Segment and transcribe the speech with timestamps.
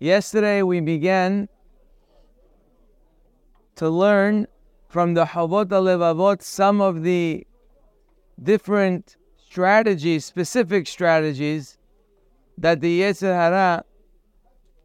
[0.00, 1.48] Yesterday we began
[3.74, 4.46] to learn
[4.88, 7.44] from the Chovot HaLevavot some of the
[8.40, 11.78] different strategies, specific strategies
[12.56, 13.84] that the Yetzer Hara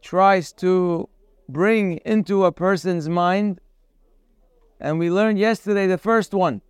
[0.02, 1.07] tries to
[1.48, 3.59] bring into a person's mind.
[4.80, 6.61] And we learned yesterday the first one.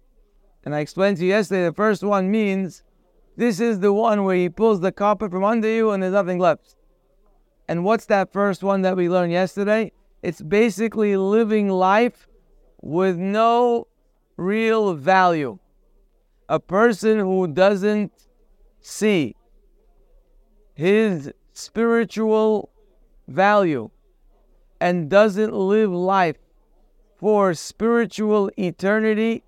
[0.66, 2.84] And I explained to you yesterday the first one means
[3.38, 6.40] this is the one where he pulls the carpet from under you and there's nothing
[6.40, 6.76] left.
[7.68, 9.92] And what's that first one that we learned yesterday?
[10.22, 12.28] It's basically living life
[12.82, 13.88] with no
[14.38, 15.60] real value.
[16.50, 18.12] A person who doesn't
[18.82, 19.36] see
[20.74, 22.70] his spiritual
[23.28, 23.90] value
[24.82, 26.38] and doesn't live life
[27.18, 29.44] for spiritual eternity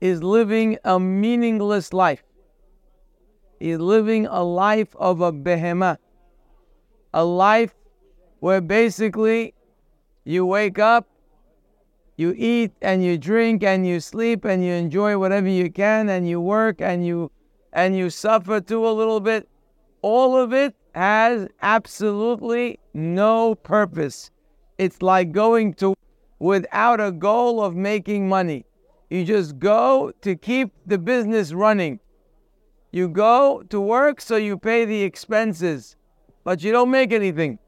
[0.00, 2.22] is living a meaningless life.
[3.58, 5.98] He's living a life of a behemoth,
[7.14, 7.74] a life
[8.40, 9.54] where basically
[10.24, 11.08] you wake up,
[12.16, 16.28] you eat and you drink and you sleep and you enjoy whatever you can and
[16.28, 17.30] you work and you
[17.72, 19.48] and you suffer too a little bit.
[20.02, 24.30] All of it has absolutely no purpose.
[24.78, 25.94] It's like going to
[26.38, 28.64] without a goal of making money.
[29.10, 32.00] You just go to keep the business running.
[32.92, 35.96] You go to work so you pay the expenses,
[36.48, 37.58] but you don't make anything.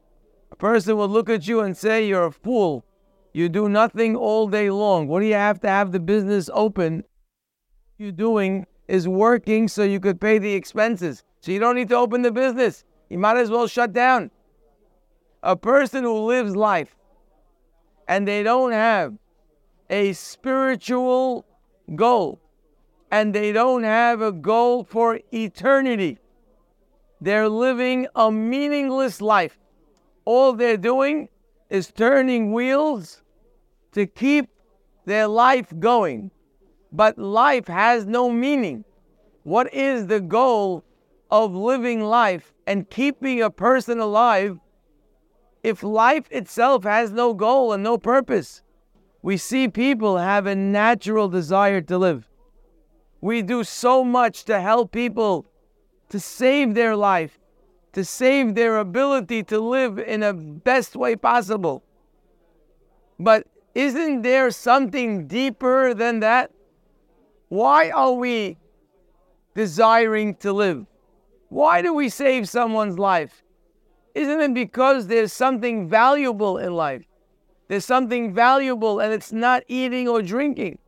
[0.51, 2.83] A person will look at you and say, You're a fool.
[3.31, 5.07] You do nothing all day long.
[5.07, 7.03] What do you have to have the business open?
[7.99, 11.23] You're doing is working so you could pay the expenses.
[11.41, 12.83] So you don't need to open the business.
[13.07, 14.31] You might as well shut down.
[15.43, 16.95] A person who lives life
[18.07, 19.13] and they don't have
[19.91, 21.45] a spiritual
[21.93, 22.41] goal
[23.11, 26.17] and they don't have a goal for eternity.
[27.21, 29.59] They're living a meaningless life.
[30.25, 31.29] All they're doing
[31.69, 33.21] is turning wheels
[33.91, 34.49] to keep
[35.05, 36.31] their life going.
[36.91, 38.85] But life has no meaning.
[39.43, 40.83] What is the goal
[41.29, 44.59] of living life and keeping a person alive
[45.63, 48.63] if life itself has no goal and no purpose?
[49.21, 52.27] We see people have a natural desire to live.
[53.21, 55.45] We do so much to help people
[56.11, 57.39] to save their life,
[57.93, 61.83] to save their ability to live in the best way possible.
[63.17, 66.51] But isn't there something deeper than that?
[67.47, 68.57] Why are we
[69.55, 70.85] desiring to live?
[71.47, 73.43] Why do we save someone's life?
[74.13, 77.03] Isn't it because there's something valuable in life?
[77.69, 80.79] There's something valuable, and it's not eating or drinking.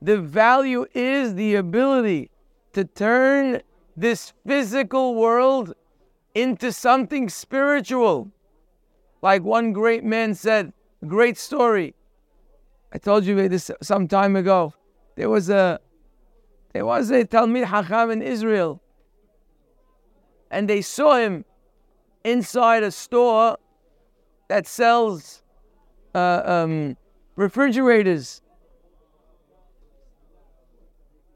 [0.00, 2.30] The value is the ability
[2.74, 3.62] to turn
[4.00, 5.74] this physical world
[6.34, 8.30] into something spiritual.
[9.22, 10.72] Like one great man said,
[11.06, 11.94] great story.
[12.92, 14.72] I told you this some time ago.
[15.16, 15.80] There was a
[16.72, 18.80] there was a Talmid Hacham in Israel,
[20.50, 21.44] and they saw him
[22.24, 23.58] inside a store
[24.48, 25.42] that sells
[26.14, 26.96] uh, um,
[27.36, 28.42] refrigerators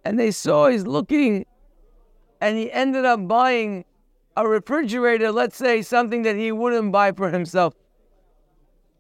[0.05, 1.47] and they saw he's looking
[2.43, 3.85] and he ended up buying
[4.37, 7.73] a refrigerator, let's say something that he wouldn't buy for himself.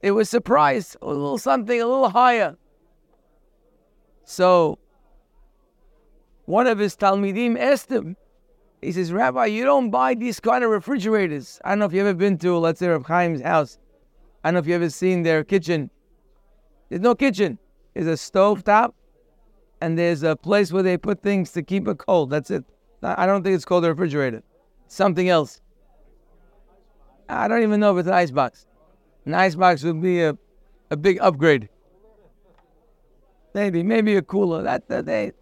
[0.01, 2.57] It was surprise, a little something a little higher.
[4.25, 4.79] So
[6.45, 8.17] one of his Talmidim asked him,
[8.81, 11.61] he says, Rabbi, you don't buy these kind of refrigerators.
[11.65, 13.77] I don't know if you've ever been to, let's say, Reb Chaim's house.
[14.45, 15.91] I don't know if you've ever seen their kitchen.
[16.91, 17.59] There's no kitchen.
[17.95, 18.95] There's a stove top
[19.81, 22.31] and there's a place where they put things to keep it cold.
[22.31, 22.65] That's it.
[23.03, 24.43] I don't think it's called a refrigerator.
[24.87, 25.61] Something else.
[27.29, 28.67] I don't even know if it's an icebox.
[29.25, 30.37] An icebox would be a,
[30.91, 31.69] a big upgrade.
[33.55, 34.63] Maybe, maybe a cooler.
[34.63, 35.33] That, that they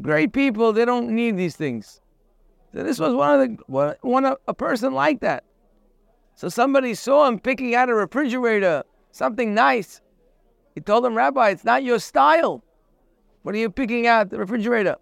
[0.00, 0.72] great people.
[0.72, 2.00] They don't need these things.
[2.74, 5.44] So this was one of the one of a person like that.
[6.34, 10.00] So somebody saw him picking out a refrigerator, something nice.
[10.74, 12.62] He told him, Rabbi, it's not your style.
[13.42, 14.30] What are you picking out?
[14.30, 14.96] The refrigerator.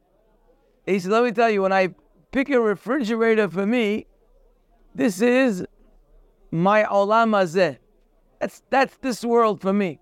[0.86, 1.88] He said, Let me tell you, when I
[2.36, 4.06] pick a refrigerator for me,
[4.94, 5.64] this is
[6.50, 7.78] my olam hazeh.
[8.38, 9.98] That's, that's this world for me.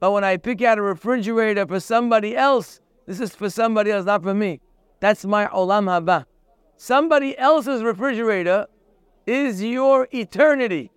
[0.00, 4.04] But when I pick out a refrigerator for somebody else, this is for somebody else,
[4.04, 4.60] not for me.
[4.98, 6.24] That's my olam haba.
[6.76, 8.66] Somebody else's refrigerator
[9.24, 10.90] is your eternity.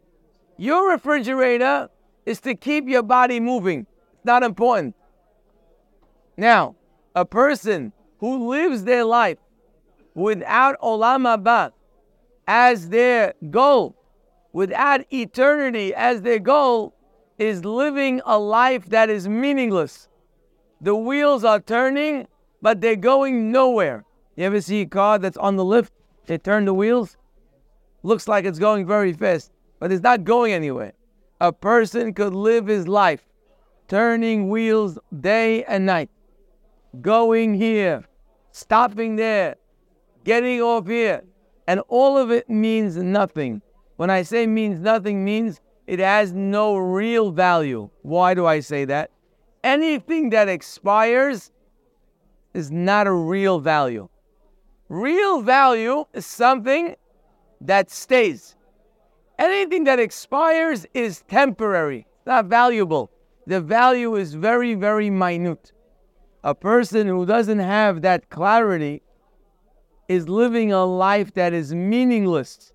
[0.58, 1.90] Your refrigerator
[2.26, 3.86] is to keep your body moving.
[4.16, 4.96] It's not important.
[6.36, 6.76] Now,
[7.16, 9.38] a person who lives their life
[10.14, 11.72] without olam haba
[12.48, 13.96] as their goal,
[14.54, 16.94] without eternity as their goal
[17.38, 20.08] is living a life that is meaningless.
[20.82, 22.28] The wheels are turning,
[22.62, 24.06] but they're going nowhere.
[24.36, 25.94] You ever see a car that's on the lift?
[26.26, 27.18] They turn the wheels?
[28.04, 30.94] Looks like it's going very fast, but it's not going anywhere.
[31.42, 33.26] A person could live his life
[33.90, 36.10] turning wheels day and night,
[37.02, 38.06] going here,
[38.52, 39.56] stopping there,
[40.30, 41.24] getting off here,
[41.68, 43.64] and all of it means nothing.
[43.96, 47.90] When I say means nothing, means it has no real value.
[48.04, 49.10] Why do I say that?
[49.64, 51.50] Anything that expires
[52.54, 54.08] is not a real value.
[54.88, 56.96] Real value is something
[57.60, 58.56] that stays.
[59.40, 63.10] Anything that expires is temporary, not valuable.
[63.48, 65.72] The value is very, very minute.
[66.44, 69.02] A person who doesn't have that clarity
[70.10, 72.74] is living a life that is meaningless.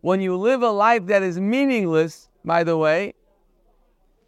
[0.00, 3.14] When you live a life that is meaningless, by the way,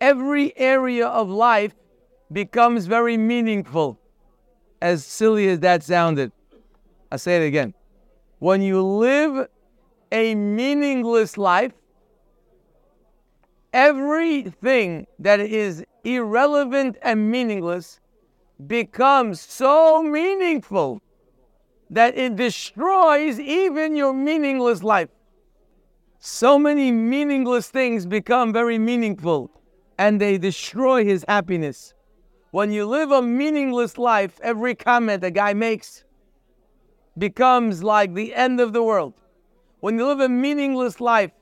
[0.01, 1.75] every area of life
[2.33, 3.99] becomes very meaningful,
[4.81, 6.31] as silly as that sounded.
[7.11, 7.75] i say it again.
[8.39, 9.49] When you live
[10.13, 11.73] a meaningless life,
[13.73, 17.99] everything that is irrelevant and meaningless
[18.67, 21.03] becomes so meaningful
[21.91, 25.09] that it destroys even your meaningless life.
[26.21, 29.51] So many meaningless things become very meaningful
[29.99, 31.93] and they destroy his happiness.
[32.53, 36.05] When you live a meaningless life, every comment a guy makes
[37.19, 39.15] becomes like the end of the world.
[39.81, 41.33] When you live a meaningless life,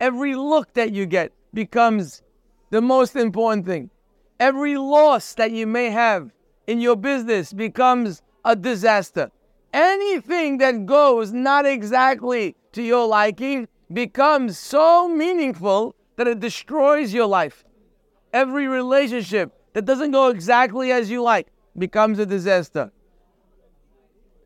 [0.00, 2.22] every look that you get becomes
[2.70, 3.90] the most important thing.
[4.38, 6.30] Every loss that you may have
[6.66, 9.30] in your business becomes a disaster.
[9.72, 17.26] Anything that goes not exactly to your liking becomes so meaningful that it destroys your
[17.26, 17.64] life.
[18.32, 22.90] Every relationship that doesn't go exactly as you like becomes a disaster.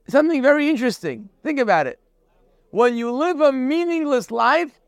[0.08, 1.28] Something very interesting.
[1.44, 2.00] Think about it.
[2.70, 4.81] When you live a meaningless life,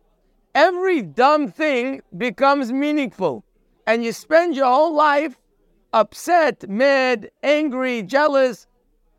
[0.54, 3.44] every dumb thing becomes meaningful.
[3.86, 5.38] And you spend your whole life
[5.92, 8.66] upset, mad, angry, jealous.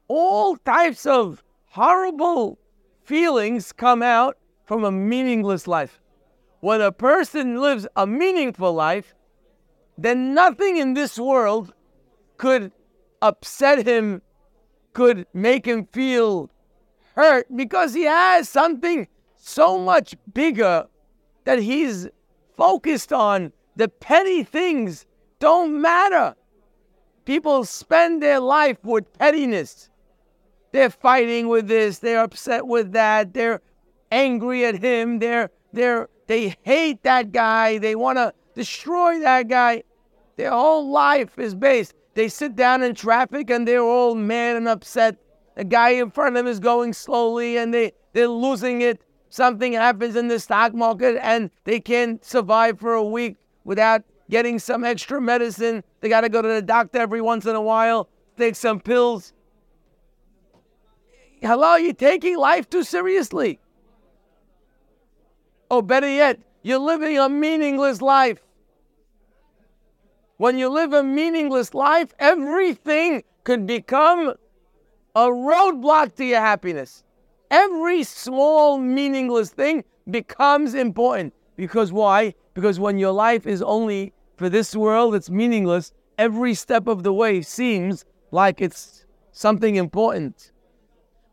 [0.08, 2.60] All types of horrible
[3.04, 6.00] feelings come out from a meaningless life.
[6.60, 9.14] When a person lives a meaningful life,
[9.98, 11.74] then nothing in this world
[12.38, 12.72] could
[13.22, 14.22] upset him,
[14.94, 16.50] could make him feel
[17.16, 20.88] hurt because he has something so much bigger
[21.44, 22.08] that he's
[22.56, 23.52] focused on.
[23.76, 25.06] The petty things
[25.40, 26.36] don't matter.
[27.26, 29.90] People spend their life with pettiness.
[30.74, 33.62] They're fighting with this, they're upset with that, they're
[34.12, 39.84] angry at him, they're they're they hate that guy, they want to destroy that guy.
[40.36, 41.94] Their whole life is based.
[42.16, 45.16] They sit down in traffic and they're all mad and upset.
[45.56, 49.02] The guy in front of them is going slowly and they, they're losing it
[49.34, 54.60] something happens in the stock market and they can't survive for a week without getting
[54.60, 55.84] some extra medicine.
[56.02, 59.34] They got to go to the doctor every once in a while, take some pills.
[61.44, 63.60] Hello, you're taking life too seriously.
[65.70, 68.40] Or better yet, you're living a meaningless life.
[70.38, 74.36] When you live a meaningless life, everything could become
[75.16, 77.04] a roadblock to your happiness.
[77.52, 81.34] Every small, meaningless thing becomes important.
[81.58, 82.36] Because why?
[82.54, 85.92] Because when your life is only for this world, it's meaningless.
[86.18, 90.53] Every step of the way seems like it's something important.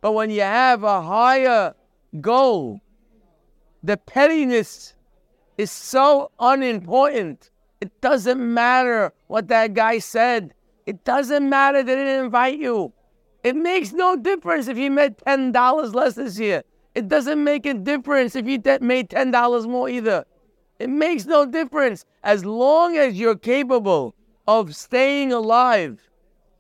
[0.01, 1.75] But when you have a higher
[2.21, 2.81] goal,
[3.83, 4.95] the pettiness
[5.59, 7.51] is so unimportant.
[7.81, 10.55] It doesn't matter what that guy said.
[10.87, 12.93] It doesn't matter they didn't invite you.
[13.43, 16.63] It makes no difference if you made $10 less this year.
[16.95, 20.25] It doesn't make a difference if you made $10 more either.
[20.79, 24.15] It makes no difference as long as you're capable
[24.49, 26.11] of staying alive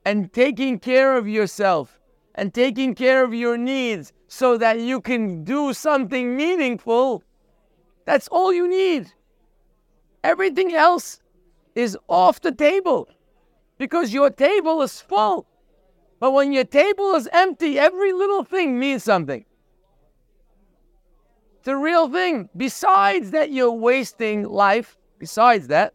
[0.04, 1.99] and taking care of yourself
[2.40, 7.22] and taking care of your needs so that you can do something meaningful.
[8.06, 9.12] That's all you need.
[10.24, 11.20] Everything else
[11.74, 13.08] is off the table
[13.76, 15.46] because your table is full.
[16.18, 19.44] But when your table is empty, every little thing means something.
[21.58, 22.48] It's a real thing.
[22.56, 24.96] Besides that, you're wasting life.
[25.18, 25.92] Besides that,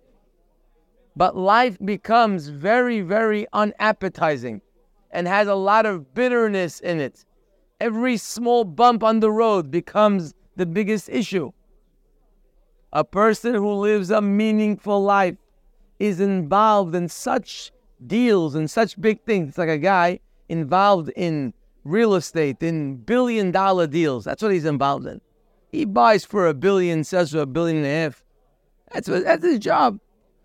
[1.16, 4.62] but life becomes very, very unappetizing
[5.16, 7.24] and has a lot of bitterness in it.
[7.80, 11.52] Every small bump on the road becomes the biggest issue.
[12.92, 15.38] A person who lives a meaningful life
[16.00, 17.72] is involved in such
[18.06, 19.50] deals and such big things.
[19.50, 20.20] It's like a guy
[20.50, 21.54] involved in
[21.86, 24.26] real estate, in billion dollar deals.
[24.26, 25.22] That's what he's involved in.
[25.72, 28.24] He buys for a billion, sells for a billion and a half.
[28.92, 29.98] That's what, that's his job.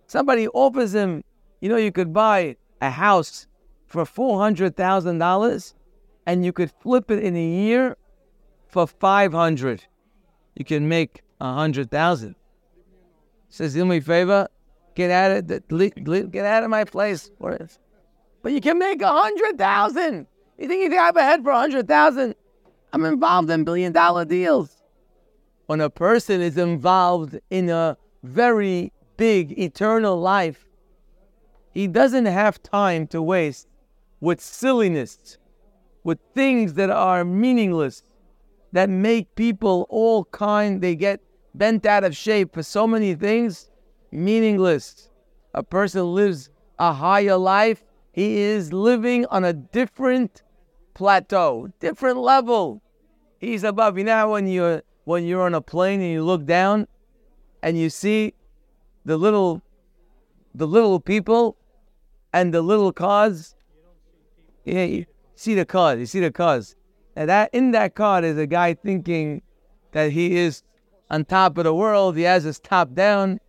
[0.07, 1.25] Somebody offers him,
[1.61, 3.49] you know, you could buy a house
[3.91, 5.75] for four hundred thousand dollars,
[6.25, 7.97] and you could flip it in a year
[8.69, 9.85] for five hundred.
[10.55, 12.37] You can make a hundred thousand.
[13.49, 14.47] Says, do me a favor,
[14.95, 17.31] get out of get out of my place.
[18.43, 20.29] But you can make a hundred thousand.
[20.57, 22.37] You think you can have a head for a hundred thousand?
[22.93, 24.83] I'm involved in billion dollar deals.
[25.67, 30.65] When a person is involved in a very big eternal life,
[31.73, 33.67] he doesn't have time to waste
[34.21, 35.39] with silliness,
[36.05, 38.03] with things that are meaningless,
[38.73, 41.21] that make people all kind, they get
[41.55, 43.71] bent out of shape for so many things,
[44.13, 45.09] meaningless.
[45.55, 50.43] A person lives a higher life, he is living on a different
[50.95, 52.83] plateau, different level.
[53.39, 53.97] He's above.
[53.97, 56.87] You know when you're when you're on a plane and you look down
[57.63, 58.35] and you see
[59.05, 59.63] the little
[60.55, 61.57] the little people
[62.33, 63.55] and the little cars.
[64.71, 65.99] Yeah, you see the cars.
[65.99, 66.77] You see the cars.
[67.17, 69.43] And that in that car is a guy thinking
[69.93, 70.63] that he is
[71.11, 72.17] on top of the world.
[72.17, 73.41] He has his top down.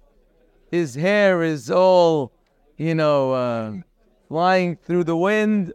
[0.71, 2.31] His hair is all,
[2.77, 3.73] you know, uh,
[4.29, 5.73] flying through the wind.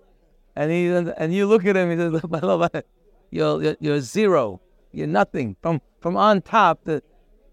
[0.56, 1.90] And he and you look at him.
[1.90, 2.82] He says,
[3.30, 4.60] "You're you're zero.
[4.90, 7.02] You're nothing." From from on top, the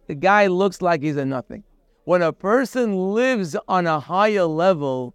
[0.08, 1.64] the guy looks like he's a nothing.
[2.06, 5.14] When a person lives on a higher level,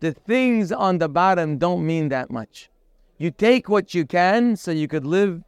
[0.00, 2.70] the things on the bottom don't mean that much.
[3.18, 5.42] You take what you can so you could live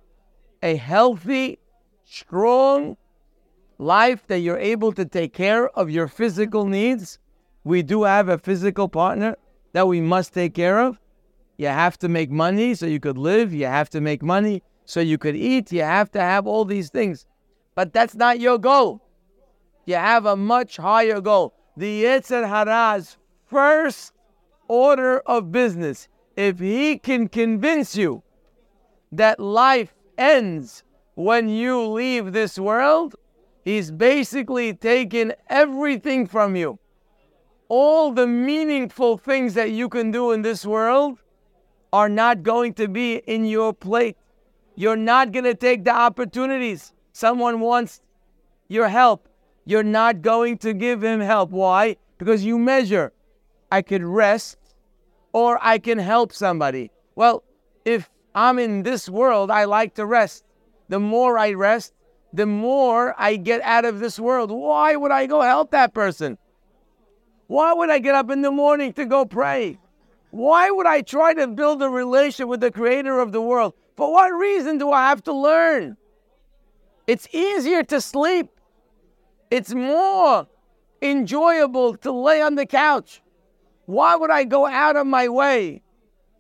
[0.63, 1.59] a healthy,
[2.05, 2.97] strong
[3.79, 7.19] life that you're able to take care of your physical needs.
[7.65, 9.37] We do have a physical partner
[9.73, 11.01] that we must take care of.
[11.57, 13.53] You have to make money so you could live.
[13.53, 15.71] You have to make money so you could eat.
[15.71, 17.27] You have to have all these things.
[17.75, 19.03] But that's not your goal.
[19.87, 21.55] You have a much higher goal.
[21.77, 23.17] The Yetzer Hara's
[23.47, 24.13] first
[24.71, 28.23] order of business, if he can convince you
[29.11, 30.85] that life ends
[31.15, 33.17] when you leave this world,
[33.65, 36.79] he's basically taken everything from you.
[37.69, 41.19] All the meaningful things that you can do in this world
[41.93, 44.17] are not going to be in your plate.
[44.77, 46.93] You're not going to take the opportunities.
[47.13, 48.03] Someone wants
[48.69, 49.29] your help.
[49.67, 51.51] You're not going to give him help.
[51.51, 51.97] Why?
[52.19, 53.13] Because you measure.
[53.73, 54.57] I could rest
[55.33, 56.91] or I can help somebody.
[57.15, 57.45] Well,
[57.85, 60.45] if I'm in this world, I like to rest.
[60.89, 61.93] The more I rest,
[62.33, 64.51] the more I get out of this world.
[64.51, 66.39] Why would I go help that person?
[67.47, 69.79] Why would I get up in the morning to go pray?
[70.31, 73.75] Why would I try to build a relation with the creator of the world?
[73.97, 75.97] For what reason do I have to learn?
[77.07, 78.49] It's easier to sleep.
[79.51, 80.47] It's more
[81.03, 83.21] enjoyable to lay on the couch.
[83.91, 85.83] Why would I go out of my way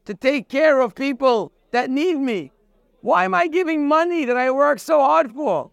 [0.04, 2.52] to take care of people that need me?
[3.00, 5.72] Why am I giving money that I work so hard for?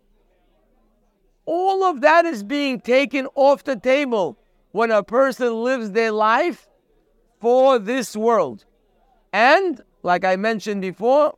[1.45, 4.39] All of that is being taken off the table
[4.71, 6.67] when a person lives their life
[7.39, 8.65] for this world.
[9.31, 11.37] And, like I mentioned before,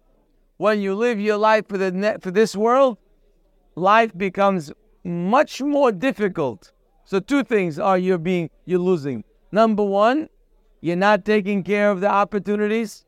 [0.55, 2.97] when you live your life for, the for this world,
[3.75, 4.71] life becomes
[5.03, 6.71] much more difficult.
[7.03, 9.25] So two things are you're being you're losing.
[9.51, 10.29] Number one,
[10.81, 13.05] you're not taking care of the opportunities.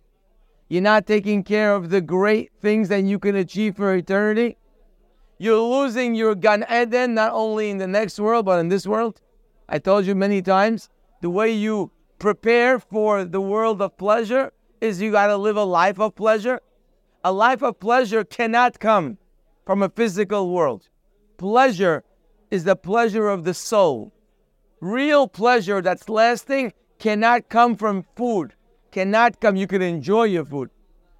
[0.67, 4.57] You're not taking care of the great things that you can achieve for eternity.
[5.38, 9.21] You're losing your Gan Eden not only in the next world, but in this world.
[9.69, 10.89] I told you many times
[11.21, 15.63] the way you prepare for the world of pleasure is you got to live a
[15.63, 16.60] life of pleasure.
[17.24, 19.17] A life of pleasure cannot come
[19.65, 20.89] from a physical world.
[21.38, 22.03] Pleasure
[22.50, 24.12] is the pleasure of the soul
[24.81, 28.53] real pleasure that's lasting cannot come from food.
[28.91, 29.55] Cannot come.
[29.55, 30.69] You can enjoy your food,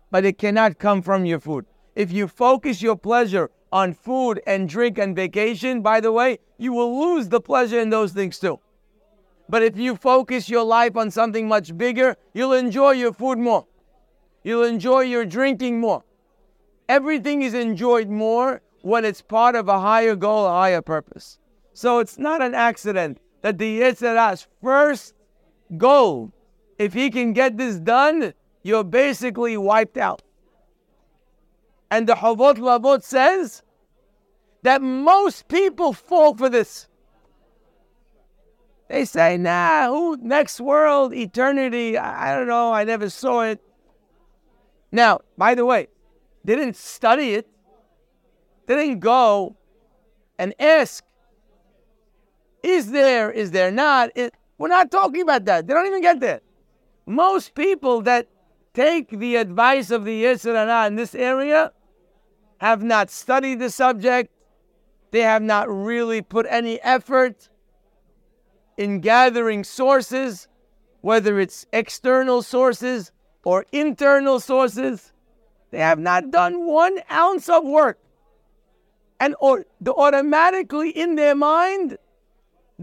[0.10, 1.66] but it cannot come from your food.
[1.96, 6.74] If you focus your pleasure on food and drink and vacation, by the way, you
[6.74, 8.60] will lose the pleasure in those things too.
[9.48, 13.66] But if you focus your life on something much bigger, you'll enjoy your food more.
[14.44, 16.04] You'll enjoy your drinking more.
[16.90, 21.38] Everything is enjoyed more when it's part of a higher goal, a higher purpose.
[21.74, 25.14] So it's not an accident that the Yetzer Hara's first
[25.78, 26.32] goal,
[26.78, 28.34] if he can get this done,
[28.64, 30.22] you're basically wiped out.
[31.90, 33.64] And the Chovot Halevavot says
[34.64, 36.88] that most people fall for this.
[38.88, 43.62] They say, nah, who, next world, eternity, I, I don't know, I never saw it.
[44.92, 45.88] Now, by the way,
[46.44, 47.48] they didn't study it.
[48.68, 49.56] They didn't go
[50.38, 51.04] and ask,
[52.64, 54.12] is there, is there not?
[54.58, 55.68] We're not talking about that.
[55.68, 56.42] They don't even get there.
[57.06, 58.28] Most people that
[58.74, 61.72] take the advice of the Hara in this area
[62.60, 64.32] have not studied the subject.
[65.12, 67.50] They have not really put any effort
[68.78, 70.48] in gathering sources,
[71.02, 73.12] whether it's external sources
[73.44, 75.12] or internal sources.
[75.72, 77.98] They have not done one ounce of work.
[79.20, 81.98] And or, automatically in their mind,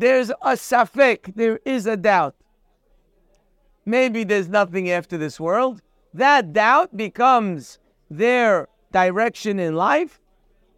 [0.01, 2.35] there's a safek, there is a doubt.
[3.85, 5.83] Maybe there's nothing after this world.
[6.15, 7.79] That doubt becomes
[8.11, 10.21] their direction in life,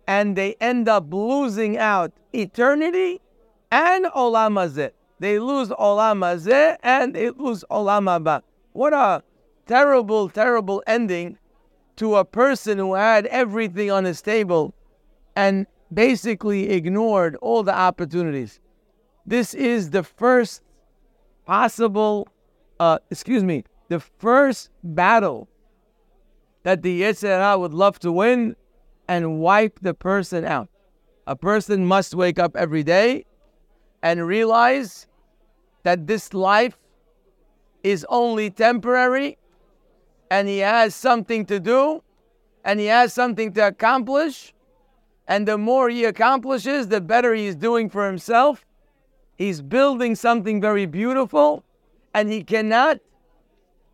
[0.07, 3.21] and they end up losing out eternity
[3.71, 4.91] and olam hazeh.
[5.19, 8.43] They lose olam hazeh and they lose olam haba.
[8.73, 9.23] What a
[9.67, 11.39] terrible, terrible ending
[11.97, 14.75] to a person who had everything on his table
[15.37, 18.61] and basically ignored all the opportunities.
[19.27, 20.62] This is the first
[21.47, 22.29] possible,
[22.79, 25.49] uh, excuse me, the first battle
[26.62, 28.57] that the Yetzer Hara would love to win
[29.09, 30.69] and wipe the person out.
[31.27, 33.25] A person must wake up every day
[34.03, 35.07] and realize
[35.83, 36.79] that this life
[37.83, 39.39] is only temporary
[40.31, 42.03] and he has something to do
[42.65, 44.55] and he has something to accomplish.
[45.27, 48.67] And the more he accomplishes, the better he's doing for himself.
[49.41, 51.65] He's building something very beautiful
[52.13, 53.01] and he cannot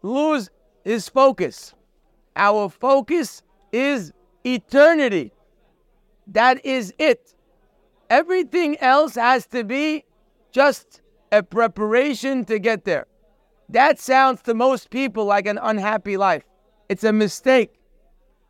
[0.03, 0.51] lose
[0.85, 1.73] his focus.
[2.35, 4.13] Our focus is
[4.45, 5.31] eternity.
[6.27, 7.33] That is it.
[8.11, 10.05] Everything else has to be
[10.51, 11.01] just
[11.31, 13.07] a preparation to get there.
[13.69, 16.43] That sounds to most people like an unhappy life.
[16.89, 17.73] It's a mistake.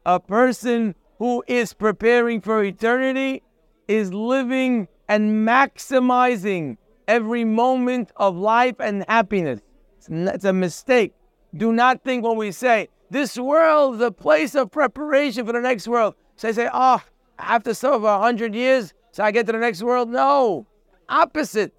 [0.06, 3.42] A person who is preparing for eternity
[3.86, 9.60] is living and maximizing every moment of life and happiness.
[10.08, 11.14] It's a mistake.
[11.56, 15.60] Do not think when we say, this world is a place of preparation for the
[15.60, 16.14] next world.
[16.36, 17.02] So I say, oh,
[17.38, 20.10] after some of a hundred years, so I get to the next world.
[20.10, 20.66] No,
[21.08, 21.72] opposite.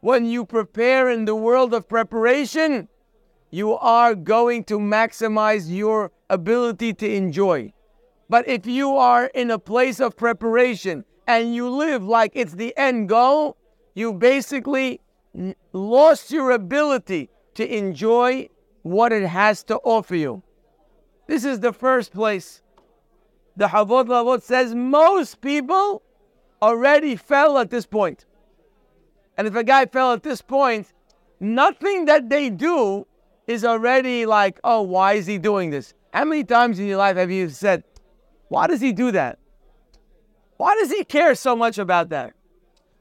[0.00, 2.88] When you prepare in the world of preparation,
[3.50, 7.72] you are going to maximize your ability to enjoy.
[8.28, 12.76] But if you are in a place of preparation and you live like it's the
[12.76, 13.56] end goal,
[13.98, 15.00] you basically
[15.72, 18.48] lost your ability to enjoy
[18.82, 20.40] what it has to offer you.
[21.26, 22.62] This is the first place.
[23.56, 26.02] The Chovot HaLevavot says most people
[26.62, 28.24] already fell at this point.
[29.36, 30.92] And if a guy fell at this point,
[31.40, 33.04] nothing that they do
[33.48, 35.94] is already like, oh, why is he doing this?
[36.12, 37.82] How many times in your life have you said,
[38.46, 39.40] why does he do that?
[40.56, 42.34] Why does he care so much about that?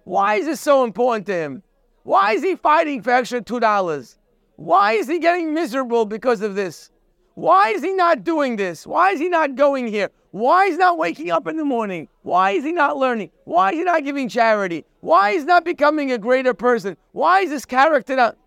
[0.07, 1.63] Why is this so important to him?
[2.03, 4.17] Why is he fighting for extra $2?
[4.55, 6.91] Why is he getting miserable because of this?
[7.35, 8.87] Why is he not doing this?
[8.87, 10.09] Why is he not going here?
[10.31, 12.07] Why is he not waking up in the morning?
[12.21, 13.31] Why is he not learning?
[13.43, 14.85] Why is he not giving charity?
[15.01, 16.95] Why is he not becoming a greater person?
[17.11, 18.37] Why is this character not?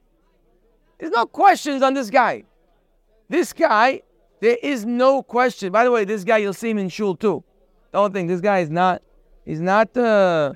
[0.99, 2.45] There's no questions on this guy.
[3.29, 4.01] This guy,
[4.41, 5.71] there is no question.
[5.73, 7.45] By the way, this guy you'll see him in shul too.
[7.93, 9.03] Don't think this guy is not.
[9.45, 10.55] He's not uh,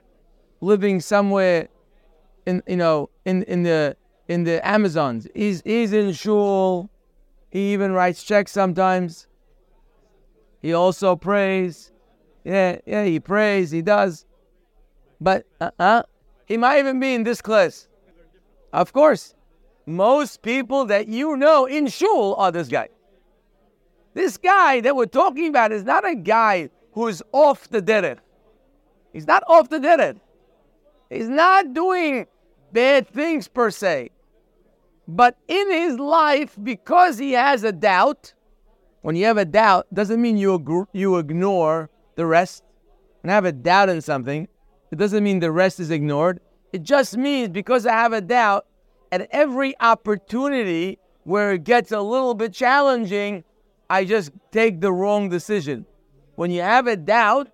[0.64, 1.68] living somewhere
[2.46, 3.96] in you know in in the
[4.28, 5.28] in the Amazons.
[5.34, 6.90] He's he's in shul
[7.54, 9.28] he even writes checks sometimes.
[10.60, 11.92] He also prays.
[12.42, 14.26] Yeah, yeah, he prays, he does.
[15.20, 16.02] But uh-uh,
[16.46, 17.86] he might even be in this class.
[18.72, 19.36] Of course,
[19.86, 22.88] most people that you know in shul are this guy.
[24.14, 28.18] This guy that we're talking about is not a guy who's off the derech.
[29.12, 30.18] He's not off the derech.
[31.14, 32.26] He's not doing
[32.72, 34.10] bad things per se.
[35.06, 38.34] But in his life, because he has a doubt,
[39.02, 42.64] when you have a doubt, doesn't mean you, you ignore the rest.
[43.22, 44.48] And I have a doubt in something,
[44.90, 46.40] it doesn't mean the rest is ignored.
[46.72, 48.66] It just means because I have a doubt,
[49.12, 53.44] at every opportunity where it gets a little bit challenging,
[53.88, 55.86] I just take the wrong decision.
[56.34, 57.50] When you have a doubt,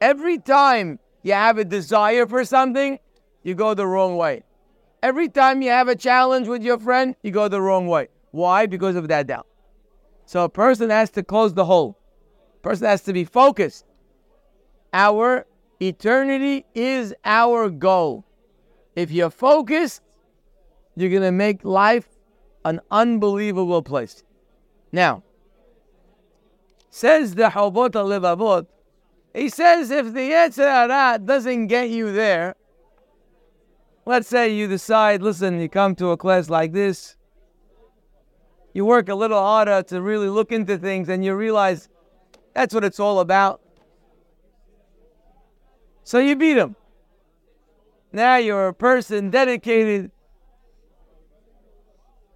[0.00, 3.00] every time you have a desire for something,
[3.42, 4.44] you go the wrong way.
[5.02, 8.08] Every time you have a challenge with your friend, you go the wrong way.
[8.30, 8.66] Why?
[8.66, 9.48] Because of that doubt.
[10.24, 11.98] So a person has to close the hole.
[12.54, 13.84] A person has to be focused.
[14.92, 15.46] Our
[15.80, 18.24] Eternity is our goal.
[18.94, 20.02] If you're focused,
[20.96, 22.08] you're going to make life
[22.64, 24.22] an unbelievable place.
[24.92, 25.24] Now,
[26.90, 28.66] says the Chovot HaLevavot,
[29.34, 32.54] he says if the Yetzer Hara doesn't get you there,
[34.06, 37.16] let's say you decide, listen, you come to a class like this,
[38.72, 41.88] you work a little harder to really look into things and you realize
[42.54, 43.60] that's what it's all about.
[46.04, 46.76] So you beat him.
[48.12, 50.12] Now you're a person dedicated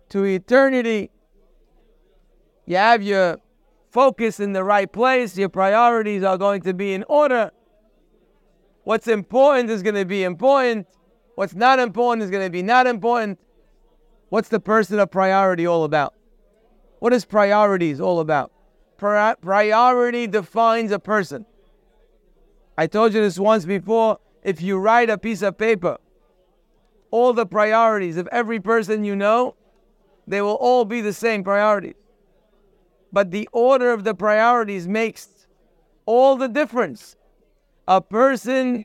[0.09, 1.11] to eternity.
[2.67, 3.39] You have your
[3.91, 5.37] focus in the right place.
[5.37, 7.51] Your priorities are going to be in order.
[8.85, 10.87] What's important is going to be important.
[11.35, 13.39] What's not important is going to be not important.
[14.29, 16.15] What's the person of priority all about?
[16.99, 18.53] What is priorities all about?
[18.97, 21.47] Pri- priority defines a person.
[22.77, 24.19] I told you this once before.
[24.43, 25.99] If you write a piece of paper,
[27.11, 29.55] all the priorities of every person you know,
[30.27, 31.95] they will all be the same priorities.
[33.13, 35.29] But the order of the priorities makes
[36.07, 37.17] all the difference.
[37.87, 38.85] A person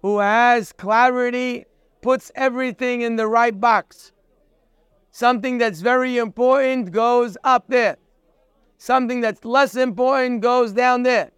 [0.00, 1.66] who has clarity
[2.00, 4.12] puts everything in the right box.
[5.10, 7.98] Something that's very important goes up there.
[8.78, 11.30] Something that's less important goes down there.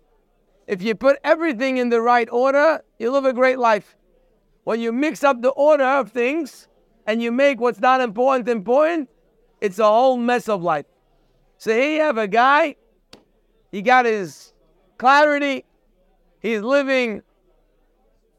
[0.67, 3.97] If you put everything in the right order, you live a great life.
[4.63, 6.69] When you mix up the order of things
[7.07, 9.11] and you make what's not important important,
[9.61, 10.87] it's a whole mess of life.
[11.65, 12.77] So here you have a guy,
[13.73, 14.53] he got his
[14.99, 15.65] clarity,
[16.39, 17.23] he's living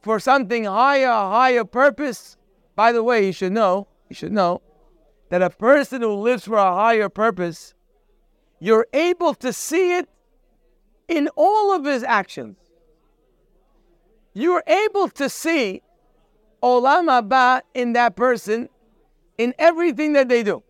[0.04, 2.38] for something higher, higher purpose.
[2.76, 4.62] By the way, you should know, you should know
[5.30, 7.74] that a person who lives for a higher purpose,
[8.60, 10.08] you're able to see it
[11.08, 12.58] in all of his actions.
[14.36, 15.82] You're able to see
[16.62, 18.70] Olam Haba in that person
[19.40, 20.62] in everything that they do.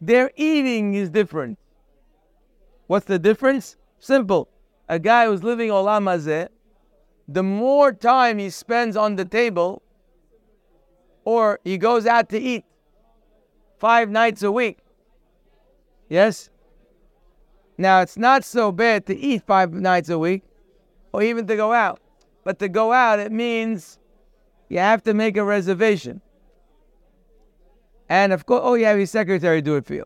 [0.00, 1.58] Their eating is different.
[2.86, 3.76] What's the difference?
[3.98, 4.48] Simple.
[4.88, 6.48] A guy who's living Olam Hazeh,
[7.28, 9.82] the more time he spends on the table,
[11.24, 12.64] or he goes out to eat
[13.78, 14.78] five nights a week.
[16.08, 16.50] Yes?
[17.78, 20.42] Now, it's not so bad to eat five nights a week
[21.12, 22.00] or even to go out.
[22.42, 23.98] But to go out, it means
[24.68, 26.20] you have to make a reservation.
[28.10, 30.04] And of course, oh, you have your secretary do it for you.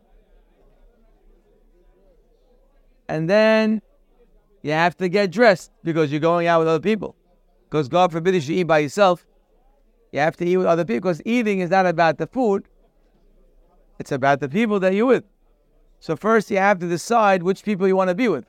[3.09, 3.81] And then
[4.63, 7.17] you have to get dressed because you're going out with other people.
[7.65, 9.27] Because God forbid you should eat by yourself.
[10.13, 12.69] You have to eat with other people because eating is not about the food,
[13.99, 15.25] it's about the people that you're with.
[15.99, 18.45] So first you have to decide which people you want to be with.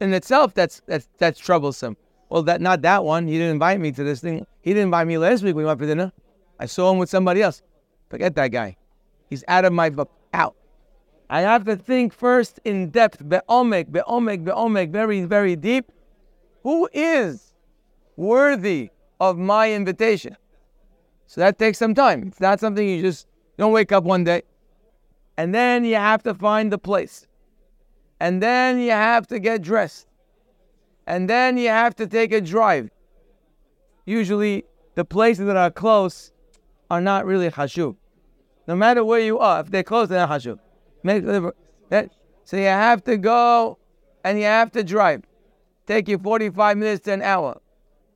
[0.00, 1.96] In itself, that's that's that's troublesome.
[2.30, 3.26] Well, that not that one.
[3.26, 4.46] He didn't invite me to this thing.
[4.62, 5.54] He didn't invite me last week.
[5.56, 6.12] When we went for dinner.
[6.58, 7.60] I saw him with somebody else.
[8.08, 8.76] Forget that guy.
[9.30, 10.10] He's out of my book.
[10.34, 10.56] out.
[11.30, 15.90] I have to think first in depth, be'omek, be'omek, be'omek, very, very deep.
[16.64, 17.54] Who is
[18.16, 18.90] worthy
[19.20, 20.36] of my invitation?
[21.26, 22.24] So that takes some time.
[22.26, 24.42] It's not something you just don't wake up one day.
[25.36, 27.28] And then you have to find the place.
[28.18, 30.08] And then you have to get dressed.
[31.06, 32.90] And then you have to take a drive.
[34.04, 34.64] Usually,
[34.96, 36.32] the places that are close
[36.90, 37.96] are not really chashuv.
[38.66, 40.58] No matter where you are, if they're close, they're not chashuv.
[42.44, 43.78] So you have to go
[44.24, 45.22] and you have to drive.
[45.86, 47.60] Take you 45 minutes to an hour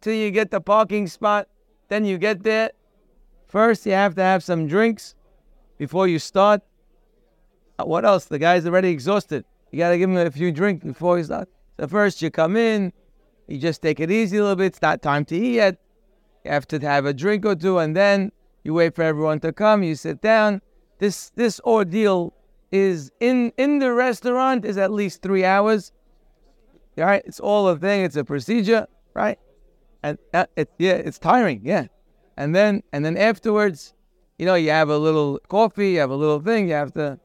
[0.00, 1.48] till you get the parking spot.
[1.88, 2.70] Then you get there.
[3.46, 5.14] First, you have to have some drinks
[5.78, 6.62] before you start.
[7.78, 8.26] Uh, what else?
[8.26, 9.44] The guy's already exhausted.
[9.70, 11.48] You got to give him a few drinks before he's not.
[11.78, 12.92] So first you come in,
[13.48, 14.66] you just take it easy a little bit.
[14.66, 15.78] It's not time to eat yet.
[16.44, 18.30] You have to have a drink or two, and then
[18.64, 19.83] you wait for everyone to come.
[19.83, 20.61] You sit down.
[20.98, 22.35] This this ordeal
[22.72, 25.92] is in in the restaurant is at least three hours.
[26.98, 28.05] All right, it's all a thing.
[28.05, 29.38] It's a procedure, right?
[30.03, 31.61] And uh, it yeah, it's tiring.
[31.64, 31.87] Yeah,
[32.37, 33.94] and then and then afterwards,
[34.38, 36.68] you know, you have a little coffee, you have a little thing.
[36.68, 37.20] You have to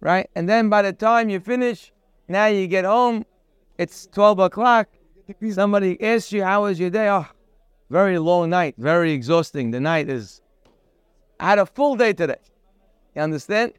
[0.00, 0.28] right?
[0.34, 1.92] And then by the time you finish,
[2.28, 3.24] now you get home,
[3.78, 4.88] it's 12 o'clock.
[5.50, 7.08] Somebody asks you, How was your day?
[7.08, 7.26] Oh,
[7.90, 9.70] very long night, very exhausting.
[9.70, 10.42] The night is.
[11.40, 12.40] I had a full day today.
[13.14, 13.72] You understand?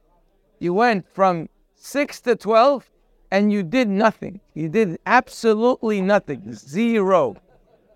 [0.59, 2.89] You went from 6 to 12
[3.31, 4.39] and you did nothing.
[4.53, 6.53] You did absolutely nothing.
[6.53, 7.35] Zero.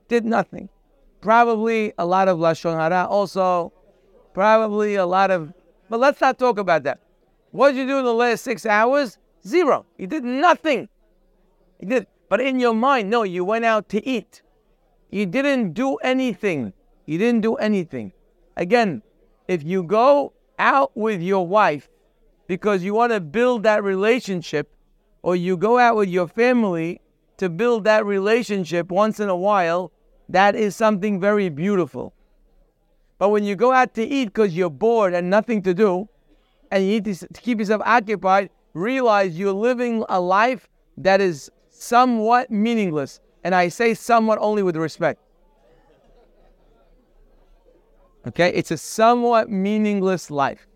[0.08, 0.70] Did nothing.
[1.22, 3.74] Probably a lot of Lashon Hara also.
[4.34, 5.54] Probably a lot of.
[5.90, 7.00] But let's not talk about that.
[7.52, 9.18] What did you do in the last six hours?
[9.46, 9.86] Zero.
[9.98, 10.90] You did nothing.
[11.80, 12.08] You did.
[12.30, 14.42] But in your mind, no, you went out to eat.
[15.12, 16.74] you didn't do anything.
[17.06, 18.14] You didn't do anything.
[18.58, 19.04] Again,
[19.48, 21.90] if you go out with your wife
[22.48, 24.70] because you want to build that relationship,
[25.22, 27.00] or you go out with your family
[27.38, 29.92] to build that relationship once in a while,
[30.30, 32.14] that is something very beautiful.
[33.18, 36.10] But when you go out to eat because you're bored and nothing to do,
[36.72, 42.52] and you need to, keep yourself occupied, realize you're living a life that is somewhat
[42.52, 43.22] meaningless.
[43.44, 45.22] And I say somewhat only with respect.
[48.28, 48.50] Okay?
[48.54, 50.68] It's a somewhat meaningless life.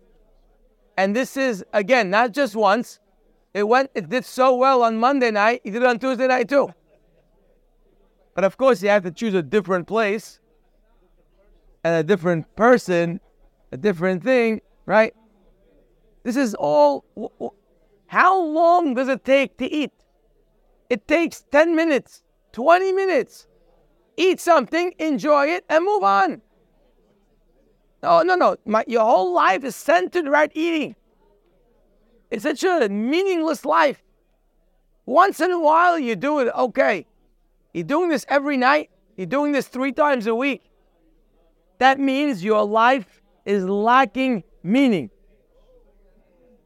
[0.96, 2.98] And this is, again, not just once.
[3.54, 6.48] It went, it did so well on Monday night, he did it on Tuesday night
[6.48, 6.72] too.
[8.34, 10.38] But of course, you have to choose a different place
[11.82, 13.20] and a different person,
[13.72, 15.14] a different thing, right?
[16.22, 17.04] This is all.
[18.06, 19.92] How long does it take to eat?
[20.90, 23.46] It takes 10 minutes, 20 minutes.
[24.16, 26.40] Eat something, enjoy it, and move on.
[28.02, 28.56] No, no, no.
[28.64, 30.94] My, your whole life is centered around eating.
[32.30, 34.02] It's such a meaningless life.
[35.06, 37.06] Once in a while, you do it, okay.
[37.72, 40.62] You're doing this every night, you're doing this three times a week.
[41.78, 45.10] That means your life is lacking meaning.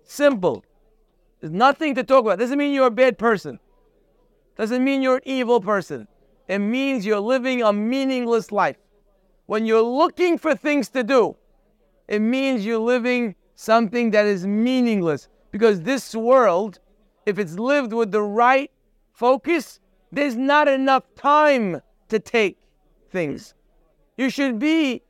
[0.02, 0.64] Simple.
[1.40, 2.38] There's nothing to talk about.
[2.38, 3.58] Doesn't mean you're a bad person.
[4.56, 6.08] Doesn't mean you're an evil person.
[6.48, 8.76] It means you're living a meaningless life.
[9.46, 11.37] When you're looking for things to do,
[12.09, 15.28] it means you're living something that is meaningless.
[15.50, 16.78] Because this world,
[17.26, 18.70] if it's lived with the right
[19.12, 22.59] focus, there's not enough time to take
[23.11, 23.55] things.
[24.16, 25.02] You should be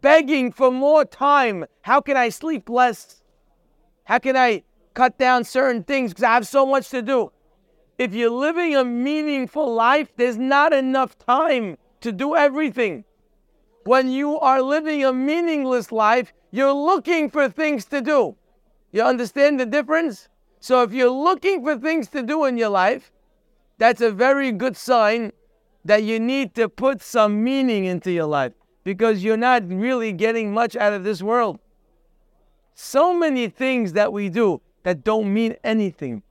[0.00, 1.64] begging for more time.
[1.82, 3.22] How can I sleep less?
[4.04, 4.62] How can I
[4.94, 7.32] cut down certain things because I have so much to do?
[7.98, 13.04] If you're living a meaningful life, there's not enough time to do everything.
[13.84, 18.36] When you are living a meaningless life, you're looking for things to do.
[18.92, 20.28] You understand the difference?
[20.60, 23.10] So if you're looking for things to do in your life,
[23.78, 25.32] that's a very good sign
[25.84, 28.52] that you need to put some meaning into your life
[28.84, 31.58] because you're not really getting much out of this world.
[32.74, 36.22] So many things that we do that don't mean anything,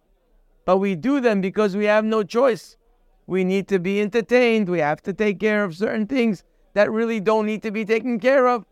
[0.66, 2.78] but we do them because we have no choice.
[3.26, 6.44] We need to be entertained, we have to take care of certain things
[6.80, 8.66] that really don't need to be taken care of.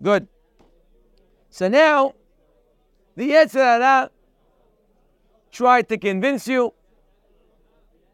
[0.00, 0.28] Good.
[1.50, 2.12] So now
[3.16, 4.10] the Yetzer Hara
[5.50, 6.72] tried to convince you.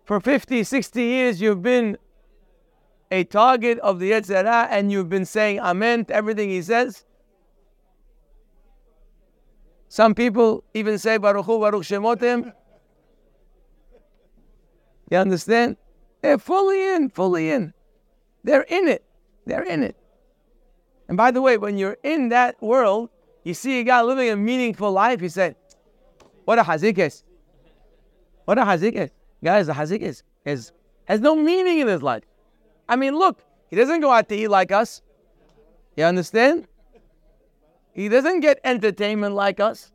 [0.07, 1.99] For 50, 60 years, you've been
[3.11, 7.05] a target of the Yetzer Hara and you've been saying Amen to everything he says.
[9.89, 12.55] Some people even say Baruch Hu, Baruch Shemotim.
[15.11, 15.77] You understand?
[16.23, 17.75] They're fully in, fully in.
[18.45, 19.05] They're in it.
[19.47, 19.97] They're in it.
[21.09, 23.11] And by the way, when you're in that world,
[23.43, 25.55] you see a guy living a meaningful life, you say,
[26.45, 27.25] what a hazik is.
[28.45, 29.11] What a hazik is.
[29.43, 30.73] Guys, a hazik is, is
[31.07, 32.23] has no meaning in his life.
[32.89, 35.03] I mean, look, he doesn't go out to eat like us.
[35.97, 36.67] You understand?
[37.93, 39.93] He doesn't get entertainment like us.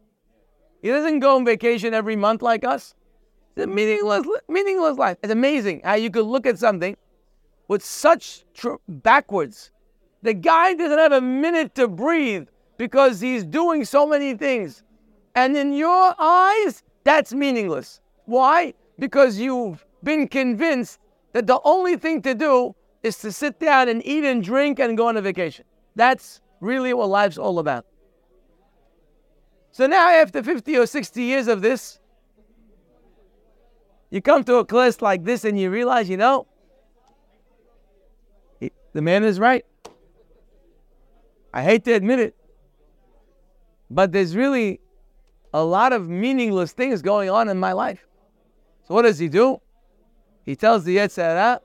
[0.82, 2.96] He doesn't go on vacation every month like us.
[3.56, 5.18] It's a meaningless, meaningless life.
[5.22, 6.96] It's amazing how you could look at something
[7.70, 9.72] with such tr- backwards.
[10.24, 14.84] The guy doesn't have a minute to breathe because he's doing so many things.
[15.36, 18.02] And in your eyes, that's meaningless.
[18.26, 18.74] Why?
[18.98, 21.00] Because you've been convinced
[21.32, 24.98] that the only thing to do is to sit down and eat and drink and
[24.98, 25.64] go on a vacation.
[25.96, 27.86] That's really what life's all about.
[29.72, 32.00] So now, after 50 or 60 years of this,
[34.10, 36.48] you come to a class like this and you realize, you know,
[38.94, 39.66] the man is right.
[41.54, 42.36] I hate to admit it.
[43.90, 44.80] But there's really
[45.54, 48.06] a lot of meaningless things going on in my life.
[48.88, 49.62] So what does he do?
[50.46, 51.62] He tells the Yetzer Hara,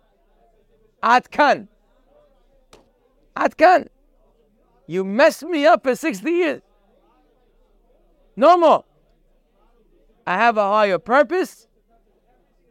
[1.03, 1.69] Atkan.
[3.37, 3.89] Atkan.
[4.87, 6.63] You messed me up for 60 years.
[8.37, 8.85] No more.
[10.27, 11.67] I have a higher purpose.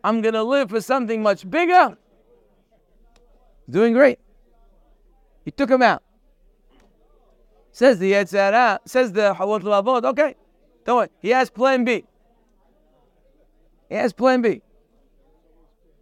[0.03, 1.97] I'm going to live for something much bigger.
[3.69, 4.19] Doing great.
[5.43, 6.03] He took him out.
[7.71, 10.35] Says the Yetzer Hara, says the Chovot HaLevavot, okay,
[10.85, 11.09] don't worry.
[11.19, 12.05] He has plan B.
[13.89, 14.61] He has plan B.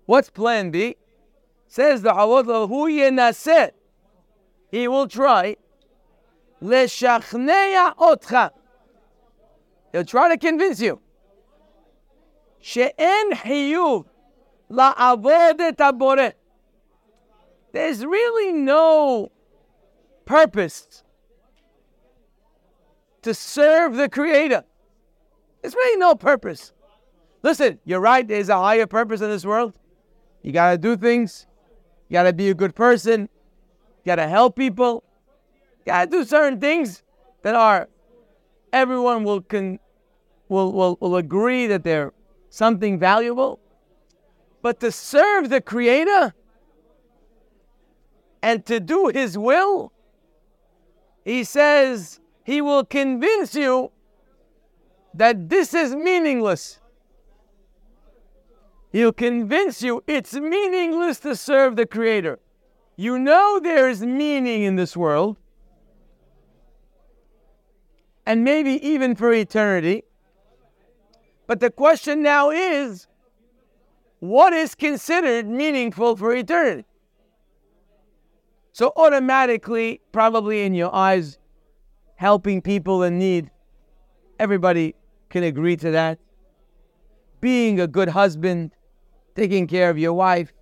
[0.06, 0.98] What's plan B?
[1.68, 3.72] Says the Chovot HaLevavot,
[4.72, 5.58] he will try.
[6.62, 8.52] Leshachnea otcha.
[9.92, 11.02] He'll try to convince you.
[12.62, 14.06] She'en hiyuv
[14.70, 16.34] la'avod Tabore
[17.74, 19.32] there's really no
[20.26, 21.04] purpose
[23.22, 24.64] to serve the Creator.
[25.62, 26.74] There's really no purpose.
[27.44, 29.74] Listen, you're right, there's a higher purpose in this world.
[30.42, 31.48] You got to do things,
[32.10, 35.04] you got to be a good person, you got to help people,
[35.80, 37.04] you got to do certain things
[37.44, 37.90] that are,
[38.74, 39.80] everyone will, con,
[40.50, 42.14] will, will, will agree that they're
[42.50, 43.60] something valuable.
[44.62, 46.34] But to serve the Creator
[48.42, 49.92] and to do His will,
[51.24, 53.92] He says He will convince you
[55.14, 56.80] that this is meaningless.
[58.92, 62.40] He'll convince you it's meaningless to serve the Creator.
[62.98, 65.38] You know there is meaning in this world,
[68.26, 70.04] and maybe even for eternity.
[71.48, 73.08] But the question now is
[74.20, 76.86] what is considered meaningful for eternity?
[78.74, 81.38] So, automatically, probably in your eyes,
[82.16, 83.52] helping people in need,
[84.40, 84.96] everybody
[85.30, 86.20] can agree to that.
[87.42, 88.72] Being a good husband,
[89.36, 90.54] taking care of your wife,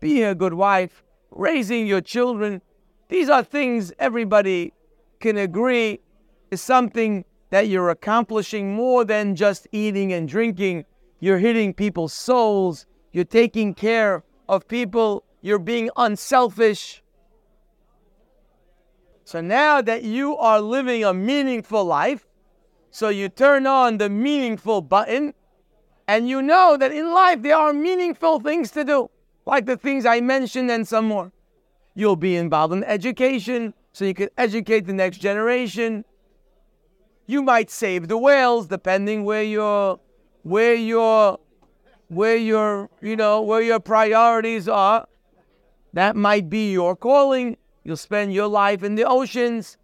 [0.00, 2.62] being a good wife, raising your children,
[3.08, 4.72] these are things everybody
[5.20, 6.00] can agree
[6.50, 10.84] is something that you're accomplishing more than just eating and drinking.
[11.20, 17.02] You're hitting people's souls, you're taking care of people, you're being unselfish.
[19.28, 22.26] So now that you are living a meaningful life,
[22.90, 25.34] so you turn on the meaningful button,
[26.06, 29.10] and you know that in life there are meaningful things to do,
[29.44, 31.30] like the things I mentioned and some more.
[31.94, 36.06] You'll be involved in education, so you can educate the next generation.
[37.26, 40.00] You might save the whales, depending where your
[40.42, 41.38] where your
[42.08, 45.06] where your you know where your priorities are.
[45.92, 47.58] That might be your calling.
[47.88, 49.78] You'll spend your life in the oceans.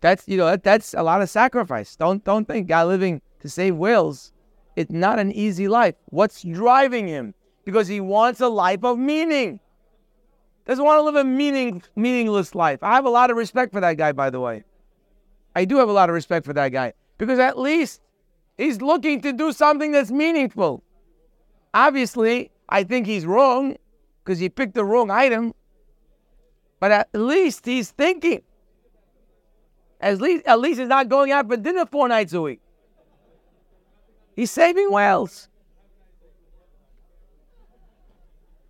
[0.00, 1.96] That's you know that, that's a lot of sacrifice.
[1.96, 4.32] Don't don't think guy living to save whales.
[4.76, 5.96] It's not an easy life.
[6.04, 7.34] What's driving him?
[7.64, 9.58] Because he wants a life of meaning.
[10.66, 12.80] Doesn't want to live a meaning meaningless life.
[12.84, 14.62] I have a lot of respect for that guy, by the way.
[15.56, 18.02] I do have a lot of respect for that guy because at least
[18.56, 20.84] he's looking to do something that's meaningful.
[21.74, 23.78] Obviously, I think he's wrong
[24.26, 25.54] because he picked the wrong item,
[26.80, 28.42] but at least he's thinking.
[30.00, 32.60] At least, at least he's not going out for dinner four nights a week.
[34.34, 35.48] He's saving whales.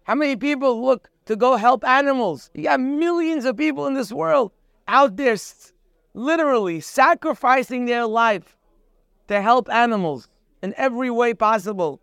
[0.04, 2.50] How many people look to go help animals?
[2.54, 4.52] You got millions of people in this world
[4.86, 5.36] out there
[6.14, 8.56] literally sacrificing their life
[9.28, 10.28] to help animals
[10.62, 12.00] in every way possible.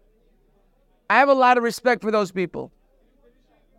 [1.09, 2.72] I have a lot of respect for those people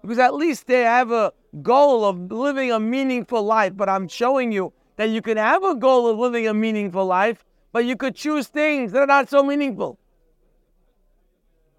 [0.05, 3.75] because at least they have a goal of living a meaningful life.
[3.75, 7.43] But I'm showing you that you can have a goal of living a meaningful life,
[7.73, 9.99] but you could choose things that are not so meaningful.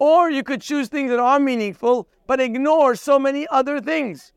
[0.00, 4.32] Or you could choose things that are meaningful, but ignore so many other things.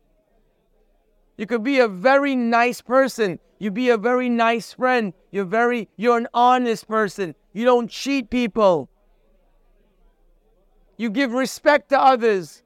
[1.36, 3.40] You could be a very nice person.
[3.58, 5.12] You be a very nice friend.
[5.32, 7.34] You're very you're an honest person.
[7.52, 8.88] You don't cheat people.
[10.96, 12.62] You give respect to others.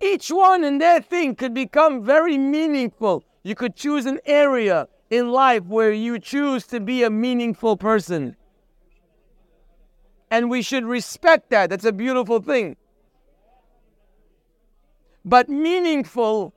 [0.00, 3.24] Each one in their thing could become very meaningful.
[3.42, 8.36] You could choose an area in life where you choose to be a meaningful person.
[10.30, 11.70] And we should respect that.
[11.70, 12.76] That's a beautiful thing.
[15.24, 16.52] But meaningful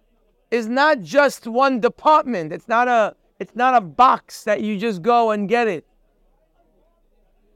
[0.52, 2.52] is not just one department.
[2.52, 5.86] It's not a it's not a box that you just go and get it.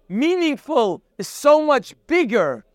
[0.08, 2.66] Meaningful is so much bigger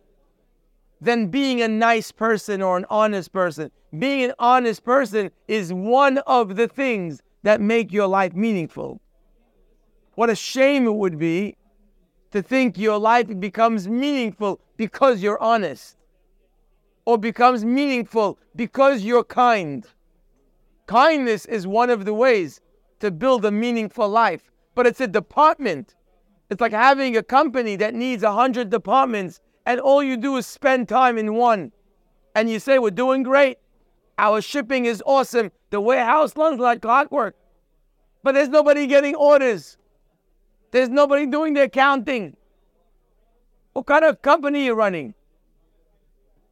[1.01, 3.71] than being a nice person or an honest person.
[3.99, 9.01] Being an honest person is one of the things that make your life meaningful.
[10.15, 11.57] What a shame it would be
[12.33, 15.97] to think your life becomes meaningful because you're honest
[17.05, 19.87] or becomes meaningful because you're kind
[20.89, 22.63] Kindness is one of the ways
[23.01, 25.95] to build a meaningful life, but it's a department.
[26.49, 30.47] It's like having a company that needs a hundred departments, and all you do is
[30.47, 31.73] spend time in one.
[32.35, 33.59] And you say, We're doing great.
[34.17, 35.53] Our shipping is awesome.
[35.71, 37.37] The warehouse runs like clockwork.
[38.23, 39.77] But there's nobody getting orders.
[40.73, 42.35] There's nobody doing the accounting.
[43.75, 45.15] What kind of company are you running?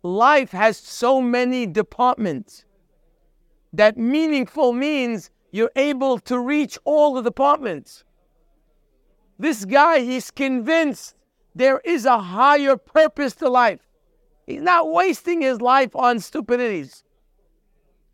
[0.03, 2.67] Life has so many departments
[3.73, 8.05] that meaningful means you're able to reach all the departments.
[9.39, 11.16] This guy, he's convinced
[11.57, 13.81] there is a higher purpose to life.
[14.47, 17.03] He's not wasting his life on stupidities.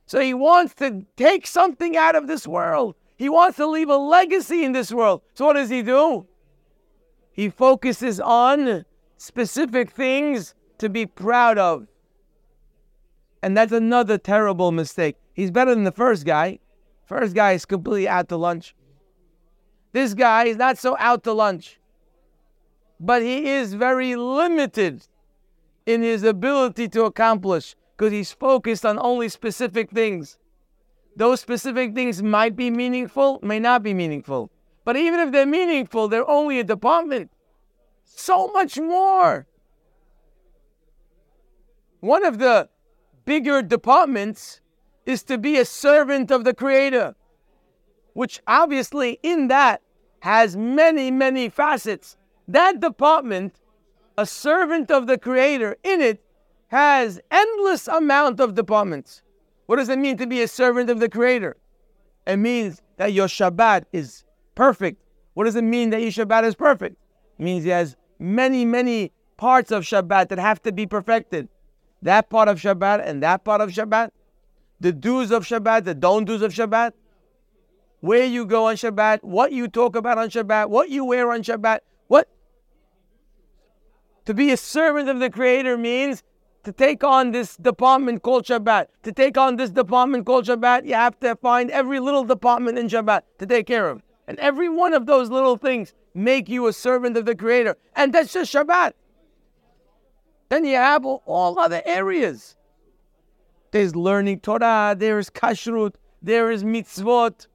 [0.07, 2.95] So he wants to take something out of this world.
[3.17, 5.23] He wants to leave a legacy in this world.
[5.35, 6.27] So what does he do?
[7.33, 8.85] He focuses on
[9.17, 11.89] specific things to be proud of.
[13.43, 15.17] And that's another terrible mistake.
[15.35, 16.61] He's better than the first guy.
[17.07, 18.77] First guy is completely out to lunch.
[19.93, 21.81] This guy is not so out to lunch,
[23.03, 25.09] but he is very limited
[25.87, 30.39] in his ability to accomplish because he's focused on only specific things.
[31.17, 34.53] Those specific things might be meaningful, may not be meaningful.
[34.85, 37.33] But even if they're meaningful, they're only a department.
[38.05, 39.47] So much more.
[41.99, 42.69] One of the
[43.25, 44.61] bigger departments
[45.07, 47.17] is to be a servant of the Creator,
[48.13, 49.83] which obviously in that
[50.21, 52.17] has many, many facets.
[52.49, 53.55] That department,
[54.19, 56.23] a servant of the Creator, in it
[56.69, 59.23] has endless amount of departments.
[59.67, 61.57] What does it mean to be a servant of the Creator?
[62.27, 64.25] It means that your Shabbat is
[64.55, 65.03] perfect.
[65.35, 66.97] What does it mean that your Shabbat is perfect?
[67.39, 71.49] It means has many, many parts of Shabbat that have to be perfected.
[72.03, 74.11] That part of Shabbat and that part of Shabbat.
[74.81, 76.93] The do's of Shabbat, the don't do's of Shabbat.
[78.01, 81.43] Where you go on Shabbat, what you talk about on Shabbat, what you wear on
[81.43, 81.81] Shabbat.
[82.09, 82.29] What?
[84.27, 86.23] To be a servant of the Creator means
[86.65, 88.87] to take on this department called Shabbat.
[89.03, 92.89] To take on this department called Shabbat, you have to find every little department in
[92.89, 94.03] Shabbat to take care of.
[94.29, 97.77] And every one of those little things make you a servant of the Creator.
[97.97, 98.93] And that's just Shabbat.
[100.49, 102.57] Then you have all other areas.
[103.73, 107.47] There's learning Torah, there is kashrut, there is mitzvot.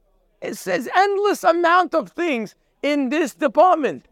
[0.41, 4.07] It says endless amount of things in this department.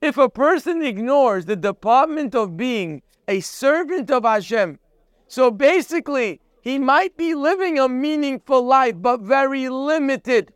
[0.00, 4.78] If a person ignores the department of being a servant of Hashem,
[5.26, 10.52] so basically he might be living a meaningful life, but very limited.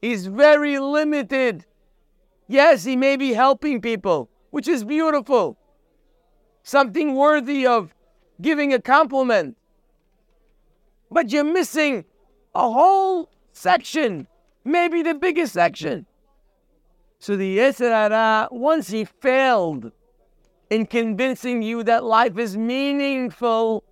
[0.00, 1.66] He's very limited.
[2.46, 5.58] Yes, he may be helping people, which is beautiful.
[6.62, 7.94] Something worthy of
[8.40, 9.56] giving a compliment.
[11.10, 12.04] But you're missing
[12.54, 14.26] a whole section,
[14.64, 16.06] maybe the biggest section.
[17.20, 19.92] So the Yetzer once he failed
[20.70, 23.84] in convincing you that life is meaningful,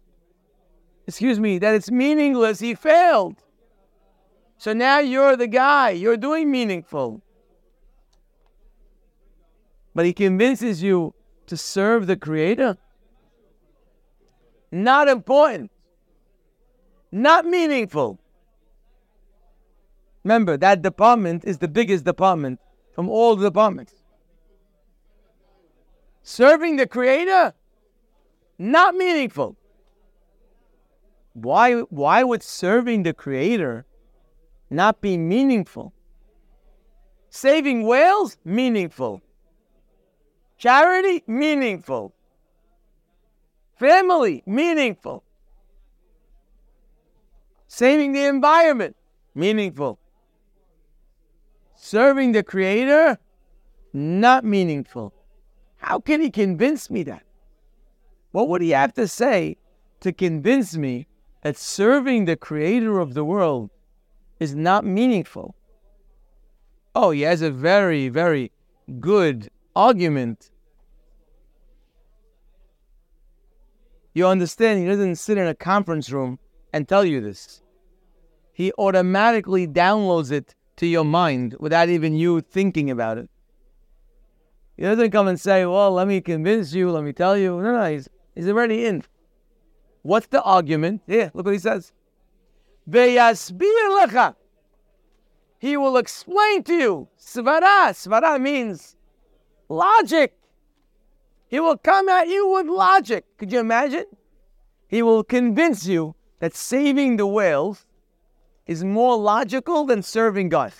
[1.07, 3.37] excuse me, that it's meaningless, he failed.
[4.57, 7.20] So now you're the guy, you're doing meaningful.
[9.95, 11.14] But he convinces you
[11.49, 12.79] to serve the Creator.
[14.72, 15.70] Not important,
[17.12, 18.18] not meaningful.
[20.24, 22.61] Remember, that department is the biggest department
[22.99, 23.94] from all the departments.
[26.24, 27.55] Serving the Creator,
[28.59, 29.57] not meaningful.
[31.32, 33.86] Why, why would serving the Creator
[34.68, 35.92] not be meaningful?
[37.30, 39.22] Saving whales, meaningful.
[40.57, 42.12] Charity, meaningful.
[43.78, 45.22] Family, meaningful.
[47.68, 48.96] Saving the environment,
[49.36, 50.01] meaningful.
[51.81, 53.18] Serving the Creator,
[53.93, 55.14] not meaningful.
[55.76, 57.22] How can he convince me that?
[58.33, 59.57] What would he have to say
[60.01, 61.07] to convince me
[61.43, 63.70] that serving the Creator of the world
[64.41, 65.55] is not meaningful?
[66.97, 68.51] Oh, he has a very, very
[68.99, 70.51] good argument.
[74.14, 76.41] You understand, he doesn't sit in a conference room
[76.72, 77.62] and tell you this.
[78.53, 83.29] He automatically downloads it to your mind without even you thinking about it.
[84.76, 87.61] He doesn't come and say, Well, let me convince you, let me tell you.
[87.61, 89.03] No, no, he's, he's already in.
[90.03, 91.03] What's the argument?
[91.07, 91.93] Yeah, look what he says.
[95.61, 97.09] He will explain to you.
[97.18, 97.91] Svara.
[97.91, 98.97] Svara means
[99.68, 100.35] logic.
[101.49, 103.24] He will come at you with logic.
[103.37, 104.05] Could you imagine?
[104.87, 107.85] He will convince you that saving the whales
[108.69, 110.73] is more logical than serving God.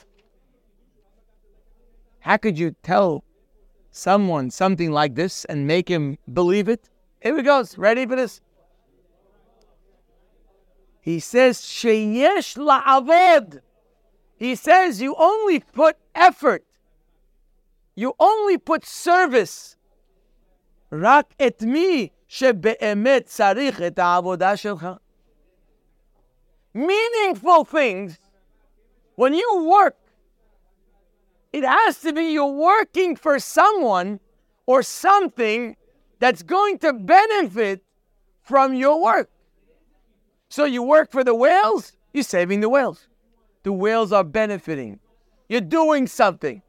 [2.21, 3.25] How could you tell
[3.91, 6.91] someone something like this and make him believe it?
[7.23, 7.79] Here he goes.
[7.79, 8.43] Ready for this?
[11.01, 13.61] He says, Sheyesh la'avod.
[14.37, 16.65] He says you only put effort.
[17.97, 19.77] You only put service.
[20.91, 24.99] Rak et mi shebe'emet tzarich et ha'avodah shelcha
[26.75, 28.19] meaningful things,
[29.17, 29.97] when you work,
[31.53, 34.21] it has to be you're working for someone
[34.67, 35.77] or something
[36.19, 37.83] that's going to benefit
[38.43, 39.31] from your work.
[40.51, 43.09] So you work for the whales, you're saving the whales.
[43.63, 45.01] The whales are benefiting.
[45.49, 46.63] You're doing something.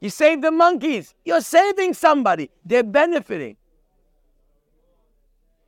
[0.00, 2.50] You save the monkeys, you're saving somebody.
[2.64, 3.56] They're benefiting.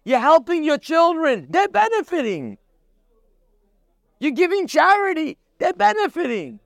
[0.05, 2.59] You're helping your children, they're benefiting.
[4.19, 6.61] You're giving charity, they're benefiting.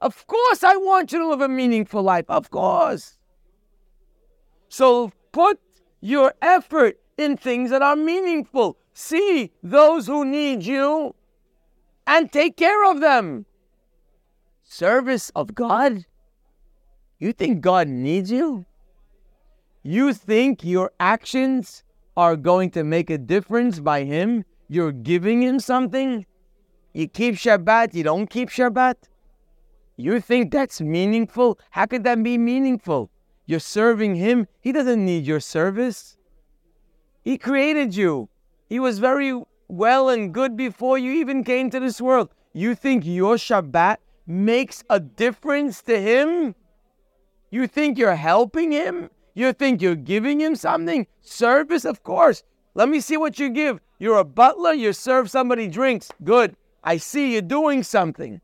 [0.00, 2.26] Of course, I want you to live a meaningful life.
[2.28, 3.18] Of course.
[4.68, 5.60] So put
[6.00, 8.76] your effort in things that are meaningful.
[8.92, 11.14] See those who need you
[12.06, 13.46] and take care of them.
[14.62, 16.04] Service of God?
[17.18, 18.66] You think God needs you?
[19.82, 21.84] You think your actions
[22.16, 24.44] are going to make a difference by Him?
[24.68, 26.26] You're giving Him something?
[26.92, 28.94] You keep Shabbat, you don't keep Shabbat?
[29.96, 31.58] You think that's meaningful?
[31.70, 33.10] How could that be meaningful?
[33.46, 34.46] You're serving Him.
[34.60, 36.16] He doesn't need your service.
[37.22, 38.28] He created you.
[38.68, 42.30] He was very well and good before you even came to this world.
[42.52, 46.54] You think your Shabbat makes a difference to Him?
[47.50, 49.10] You think you're helping Him?
[49.34, 51.06] You think you're giving Him something?
[51.20, 52.42] Service, of course.
[52.74, 53.80] Let me see what you give.
[53.98, 56.10] You're a butler, you serve somebody drinks.
[56.22, 56.56] Good.
[56.82, 58.40] I see you're doing something.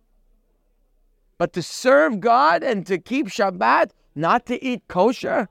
[1.37, 5.49] But to serve God and to keep Shabbat, not to eat kosher?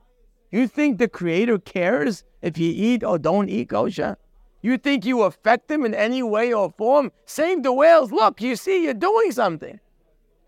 [0.50, 4.16] You think the Creator cares if you eat or don't eat kosher?
[4.62, 7.12] You think you affect Him in any way or form?
[7.26, 8.12] Save the whales.
[8.12, 9.80] Look, you see, you're doing something.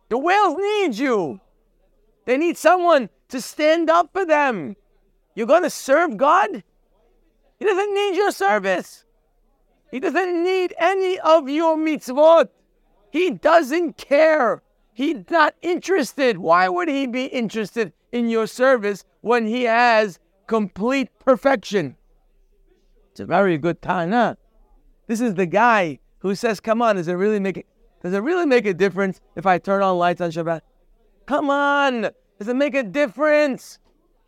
[0.09, 1.41] The whales need you.
[2.25, 4.77] They need someone to stand up for them.
[5.35, 6.63] You're going to serve God?
[7.63, 9.05] He doesn't need your service.
[9.93, 12.49] He doesn't need any of your mitzvot.
[13.09, 14.65] He doesn't care.
[14.93, 16.39] He's not interested.
[16.39, 21.95] Why would he be interested in your service when he has complete perfection?
[23.13, 24.35] It's a very good time, huh?
[25.07, 27.67] This is the guy who says, "Come on, does it really make it?
[28.03, 30.63] Does it really make a difference if I turn on lights on Shabbat?
[31.27, 32.11] Come on,
[32.41, 33.79] does it make a difference?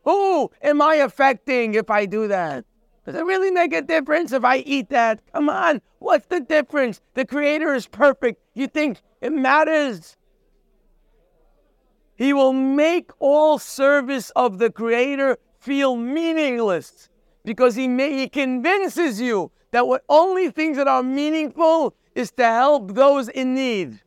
[0.04, 2.64] Who am I affecting if I do that?
[3.04, 5.20] Does it really make a difference if I eat that?
[5.32, 7.00] Come on, what's the difference?
[7.14, 8.40] The Creator is perfect.
[8.54, 10.16] You think it matters?
[12.16, 17.08] He will make all service of the Creator feel meaningless
[17.44, 22.44] because he, may, he convinces you that what only things that are meaningful is to
[22.44, 24.00] help those in need.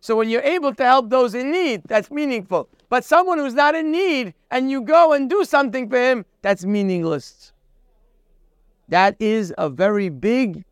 [0.00, 2.68] So when you're able to help those in need, that's meaningful.
[2.90, 6.66] But someone who's not in need and you go and do something for him, that's
[6.66, 7.54] meaningless.
[8.88, 10.66] That is a very big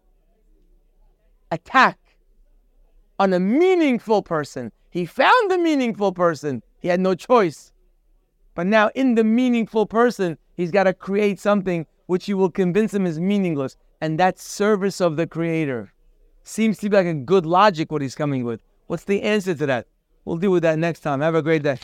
[1.51, 1.99] attack
[3.18, 4.70] on a meaningful person.
[4.91, 6.62] He found the meaningful person.
[6.81, 7.73] He had no choice.
[8.55, 12.93] But now, in the meaningful person, he's got to create something which you will convince
[12.93, 13.79] him is meaningless.
[14.03, 15.91] And that service of the Creator.
[16.45, 18.61] Seems to be like a good logic what he's coming with.
[18.89, 19.87] What's the answer to that?
[20.27, 21.23] We'll deal with that next time.
[21.23, 21.79] Have a great day.